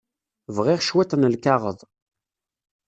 [0.55, 1.79] Bɣiɣ cwiṭ n lkaɣeḍ.